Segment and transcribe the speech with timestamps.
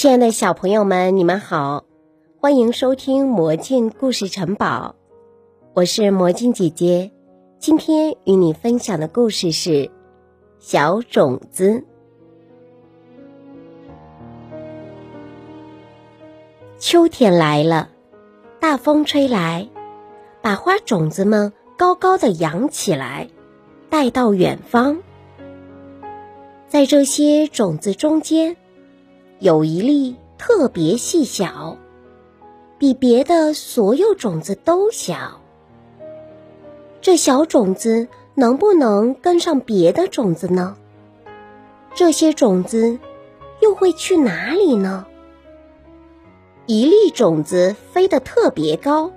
[0.00, 1.84] 亲爱的小朋友们，你们好，
[2.40, 4.94] 欢迎收听魔镜故事城堡，
[5.74, 7.10] 我是魔镜姐姐。
[7.58, 9.70] 今天与你分享的故事是
[10.58, 11.84] 《小种子》。
[16.78, 17.90] 秋天来了，
[18.58, 19.68] 大风吹来，
[20.40, 23.28] 把花种子们高高的扬起来，
[23.90, 25.02] 带到远方。
[26.68, 28.56] 在这些种子中间。
[29.40, 31.78] 有一粒特别细小，
[32.76, 35.40] 比别的所有种子都小。
[37.00, 40.76] 这小种子能不能跟上别的种子呢？
[41.94, 42.98] 这些种子
[43.62, 45.06] 又会去哪里呢？
[46.66, 49.10] 一粒种子飞得特别高，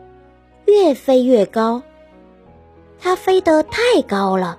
[0.63, 1.83] 越飞越高。
[2.97, 4.57] 它飞得太高了，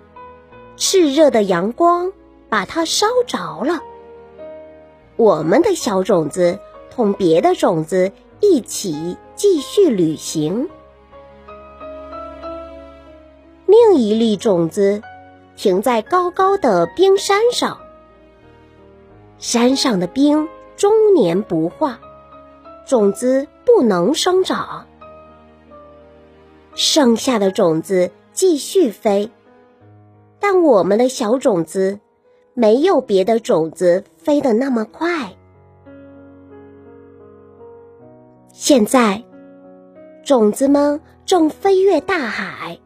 [0.77, 2.13] 炽热的阳光
[2.51, 3.81] 把它烧着了。
[5.17, 6.59] 我们的小种子
[6.91, 10.69] 同别的种子一起继续旅行。
[13.67, 15.03] 另一粒种子
[15.57, 17.79] 停在高高的冰山上，
[19.39, 22.01] 山上的冰终年不化，
[22.87, 24.87] 种子不能生长。
[26.75, 29.31] 剩下的种子继续飞，
[30.41, 32.01] 但我们的小种子。
[32.55, 35.35] 没有别的种子飞得那么快。
[38.53, 39.23] 现在，
[40.25, 42.79] 种子们正飞越大海。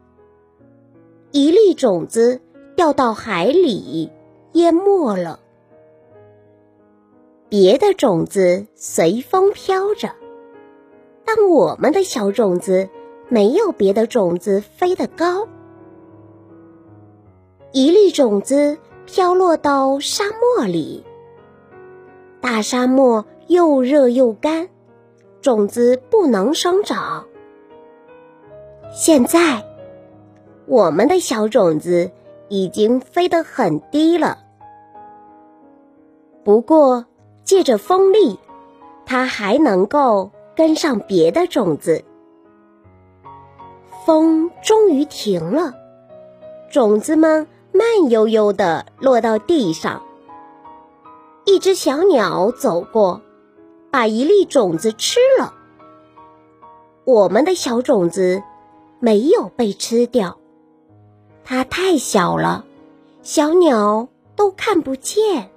[1.31, 2.41] 一粒种子
[2.75, 4.11] 掉到海里，
[4.53, 5.39] 淹没了。
[7.47, 10.09] 别的种子随风飘着，
[11.23, 12.89] 但我们的小种子
[13.27, 15.47] 没有别的种子飞得高。
[17.71, 18.75] 一粒种子。
[19.11, 21.03] 飘落到沙漠里，
[22.39, 24.69] 大沙漠又热又干，
[25.41, 27.25] 种子不能生长。
[28.91, 29.65] 现在，
[30.67, 32.11] 我们的小种子
[32.49, 34.37] 已经飞得很低了。
[36.43, 37.03] 不过，
[37.43, 38.37] 借着风力，
[39.07, 42.03] 它还能够跟上别的种子。
[44.05, 45.73] 风终于停了，
[46.69, 47.47] 种子们。
[47.71, 50.03] 慢悠悠地落到地上。
[51.45, 53.21] 一只小鸟走过，
[53.89, 55.53] 把一粒种子吃了。
[57.05, 58.43] 我们的小种子
[58.99, 60.37] 没有被吃掉，
[61.43, 62.65] 它太小了，
[63.23, 65.49] 小鸟都看不见。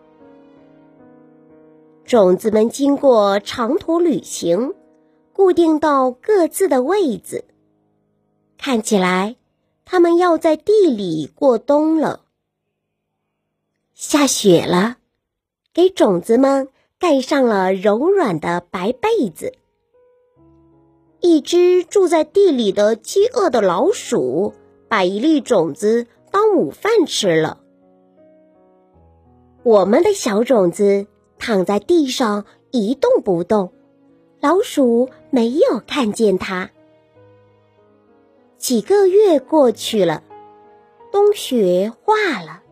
[2.07, 4.75] 种子们经过长途旅行，
[5.33, 7.45] 固定到各自的位置，
[8.57, 9.37] 看起来。
[9.93, 12.23] 他们要在地里过冬了。
[13.93, 14.97] 下雪了，
[15.75, 19.53] 给种子们盖上了柔软的白被子。
[21.21, 24.55] 一只住在地里的饥饿的老鼠，
[24.89, 27.61] 把一粒种子当午饭吃了。
[29.63, 31.07] 我们的小种子
[31.39, 33.71] 躺在地上一动不动，
[34.41, 36.71] 老鼠没有看见它。
[38.63, 40.23] 几个月过去了，
[41.11, 42.63] 冬雪化了，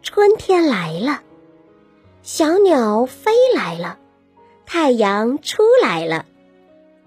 [0.00, 1.20] 春天来了，
[2.22, 3.98] 小鸟飞来了，
[4.64, 6.24] 太阳出来了，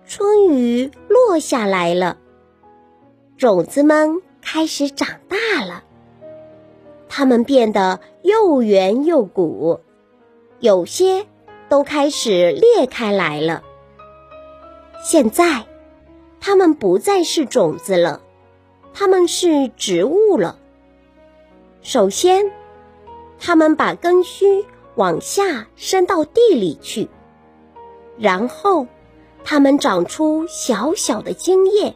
[0.06, 2.18] 春雨落下来了，
[3.36, 5.84] 种子们开始长大了，
[7.08, 9.80] 它们变得又圆又鼓，
[10.60, 11.26] 有些
[11.68, 13.64] 都开始裂开来了。
[15.04, 15.66] 现在。
[16.40, 18.22] 它们不再是种子了，
[18.94, 20.58] 它们是植物了。
[21.82, 22.52] 首先，
[23.40, 27.08] 它们把根须往下伸到地里去，
[28.18, 28.86] 然后，
[29.44, 31.96] 它们长出小小的茎叶，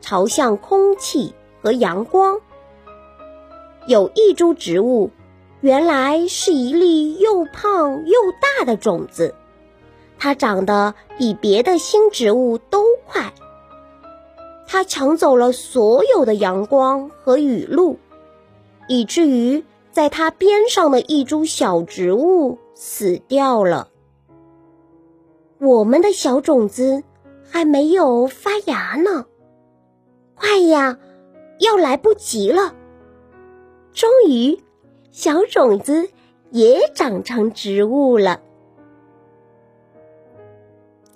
[0.00, 2.40] 朝向空气和阳光。
[3.86, 5.10] 有一株植物，
[5.60, 9.34] 原来是一粒又胖又大的种子，
[10.18, 13.32] 它长得比别的新植物都快。
[14.72, 17.98] 它抢走了所有的阳光和雨露，
[18.86, 23.88] 以至于在它边上的一株小植物死掉了。
[25.58, 27.02] 我们的小种子
[27.42, 29.26] 还没有发芽呢，
[30.36, 30.96] 快呀，
[31.58, 32.76] 要来不及了！
[33.92, 34.62] 终于，
[35.10, 36.10] 小种子
[36.50, 38.40] 也长成植物了。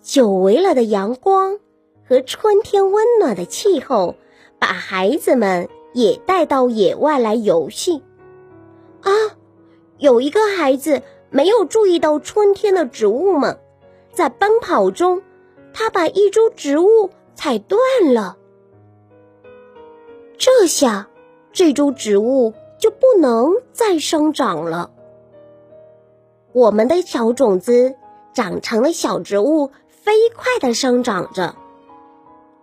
[0.03, 1.61] 久违了的阳光。
[2.09, 4.17] 和春天温暖的气候，
[4.59, 8.03] 把孩子们也带到野外来游戏。
[9.03, 9.11] 啊，
[9.99, 13.59] 有一个孩子没有注意到春天的植物们
[14.12, 15.23] 在奔跑中，
[15.73, 17.81] 他把一株植物踩断
[18.12, 18.37] 了。
[20.37, 21.09] 这下，
[21.53, 24.91] 这株植物就不能再生长了。
[26.53, 27.95] 我们的小种子
[28.35, 31.56] 长成了小植物，飞快地生长着，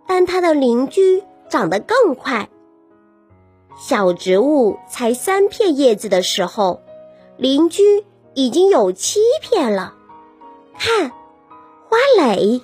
[0.06, 2.48] 但它的邻居长得更快。
[3.78, 6.80] 小植物才三片叶子的时候，
[7.36, 8.04] 邻居
[8.34, 9.94] 已经有七片了。
[10.78, 11.10] 看，
[11.88, 12.60] 花蕾，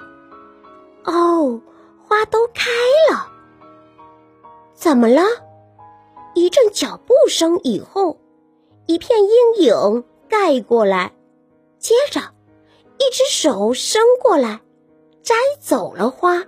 [1.04, 1.60] 哦，
[2.06, 2.70] 花都开
[3.10, 3.28] 了。
[4.74, 5.22] 怎么了？
[6.34, 8.18] 一阵脚步声以后，
[8.86, 11.12] 一片阴影盖过来，
[11.78, 12.20] 接着，
[12.98, 14.60] 一只手伸过来，
[15.22, 16.44] 摘走了花。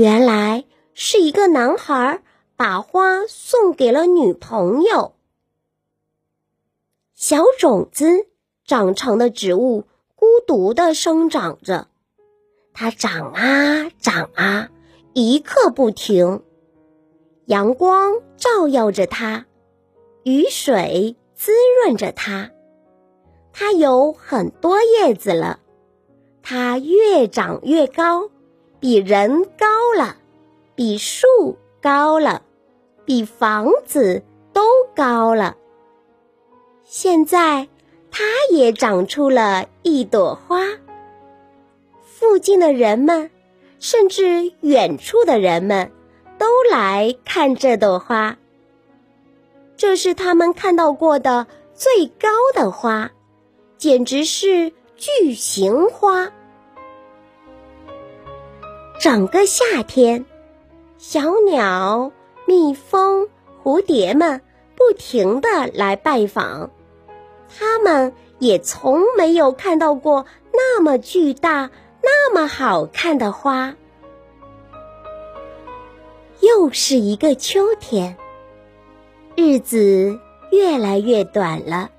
[0.00, 0.64] 原来
[0.94, 2.22] 是一个男孩
[2.56, 5.12] 把花送给了女朋友。
[7.14, 8.26] 小种子
[8.64, 9.84] 长成的植物
[10.16, 11.88] 孤独的生长着，
[12.72, 14.70] 它长啊长啊。
[15.12, 16.44] 一刻不停，
[17.44, 19.44] 阳光照耀着它，
[20.22, 21.52] 雨水滋
[21.84, 22.52] 润着它。
[23.52, 25.60] 它有很多叶子了，
[26.40, 28.30] 它越长越高，
[28.80, 29.66] 比人高
[29.96, 30.16] 了，
[30.74, 31.26] 比树
[31.80, 32.42] 高了，
[33.04, 34.22] 比房子
[34.52, 34.62] 都
[34.96, 35.56] 高了。
[36.84, 37.68] 现在，
[38.10, 40.66] 它也长出了一朵花。
[42.02, 43.30] 附近的人们。
[43.82, 45.90] 甚至远处的人们
[46.36, 48.36] 都来看这朵花。
[49.74, 53.10] 这是他们看到过的最高的花，
[53.78, 56.30] 简直是巨型花。
[59.00, 60.26] 整个夏天，
[60.98, 62.12] 小鸟、
[62.46, 63.30] 蜜蜂、
[63.64, 64.42] 蝴蝶们
[64.76, 66.70] 不停的来拜访，
[67.48, 71.70] 他们也从没有看到过那么巨大。
[72.02, 73.74] 那么好看的花，
[76.40, 78.16] 又是一个秋天。
[79.34, 80.18] 日子
[80.50, 81.90] 越来越短了，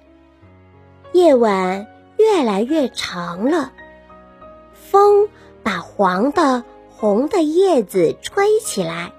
[1.13, 1.88] 夜晚
[2.18, 3.71] 越来越长了。
[4.74, 5.30] 风
[5.63, 6.63] 把黄的、
[7.01, 9.12] 红的叶子吹起来，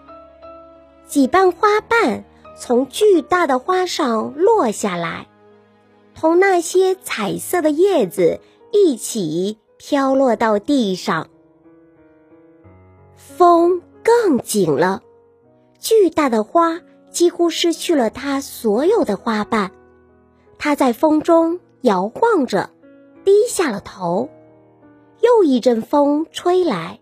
[1.05, 2.25] 几瓣花瓣
[2.57, 5.27] 从巨大的花上落下来，
[6.15, 8.39] 同那些彩色的叶子
[8.71, 9.59] 一起。
[9.85, 11.27] 飘落到地上，
[13.17, 15.03] 风更紧了。
[15.81, 16.81] 巨大的花
[17.11, 19.73] 几乎失去了它所有的花瓣，
[20.57, 22.71] 它在风中摇晃着，
[23.25, 24.29] 低下了头。
[25.21, 27.01] 又一阵风吹来，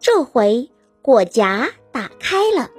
[0.00, 0.70] 这回
[1.02, 2.70] 果荚打开了，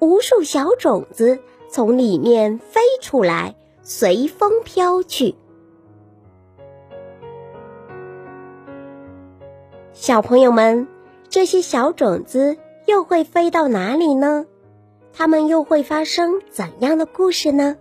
[0.00, 1.38] 无数小种子
[1.70, 5.36] 从里面飞出来，随风飘去。
[9.92, 10.88] 小朋友们，
[11.28, 12.56] 这些小种子
[12.86, 14.44] 又会飞到哪里呢？
[15.12, 17.76] 它们又会发生怎样的故事呢？